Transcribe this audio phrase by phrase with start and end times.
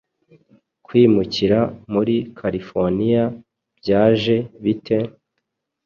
[0.85, 1.59] kwimukira
[1.93, 3.21] muri california
[3.79, 4.97] byaje bite